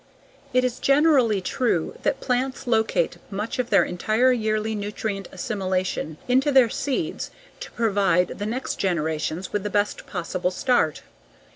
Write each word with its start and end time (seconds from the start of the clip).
It 0.51 0.63
is 0.63 0.79
generally 0.79 1.41
true 1.41 1.95
that 2.01 2.19
plants 2.21 2.65
locate 2.65 3.17
much 3.29 3.59
of 3.59 3.69
their 3.69 3.83
entire 3.83 4.31
yearly 4.31 4.73
nutrient 4.73 5.27
assimilation 5.31 6.17
into 6.27 6.51
their 6.51 6.71
seeds 6.71 7.29
to 7.59 7.69
provide 7.73 8.29
the 8.39 8.47
next 8.47 8.77
generation 8.77 9.43
with 9.51 9.61
the 9.61 9.69
best 9.69 10.07
possible 10.07 10.49
start. 10.49 11.03